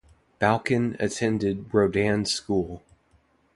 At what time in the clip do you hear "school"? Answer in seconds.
2.27-2.81